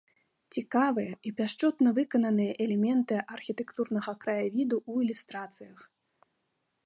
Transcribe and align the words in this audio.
Цікавыя 0.59 1.11
і 1.29 1.33
пяшчотна 1.41 1.89
выкананыя 1.97 2.55
элементы 2.65 3.15
архітэктурнага 3.37 4.11
краявіду 4.23 4.75
ў 4.91 5.07
ілюстрацыях. 5.07 5.79